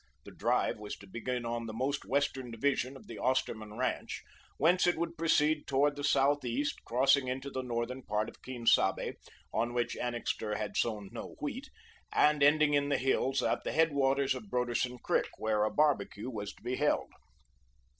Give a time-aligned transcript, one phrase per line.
[0.25, 4.23] The drive was to begin on the most western division of the Osterman ranch,
[4.57, 9.13] whence it would proceed towards the southeast, crossing into the northern part of Quien Sabe
[9.53, 11.69] on which Annixter had sown no wheat
[12.11, 16.51] and ending in the hills at the headwaters of Broderson Creek, where a barbecue was
[16.55, 17.11] to be held.